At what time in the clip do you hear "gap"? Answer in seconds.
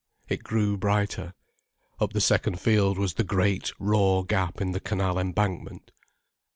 4.23-4.59